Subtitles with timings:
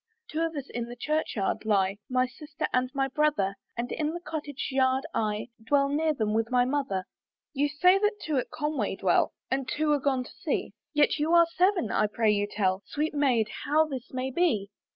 [0.31, 4.07] "Two of us in the church yard lie, "My sister and my brother, "And in
[4.15, 7.05] the church yard cottage, I "Dwell near them with my mother."
[7.53, 11.33] "You say that two at Conway dwell, "And two are gone to sea, "Yet you
[11.33, 14.71] are seven; I pray you tell "Sweet Maid, how this may be?"